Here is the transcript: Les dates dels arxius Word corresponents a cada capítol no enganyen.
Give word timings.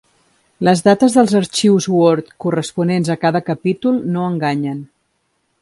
Les 0.67 0.79
dates 0.87 1.17
dels 1.17 1.35
arxius 1.41 1.87
Word 1.97 2.33
corresponents 2.45 3.13
a 3.15 3.19
cada 3.27 3.45
capítol 3.53 4.03
no 4.17 4.29
enganyen. 4.35 4.85